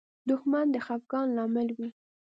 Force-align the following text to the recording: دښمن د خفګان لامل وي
دښمن 0.29 0.65
د 0.71 0.75
خفګان 0.85 1.27
لامل 1.37 1.67
وي 1.77 1.89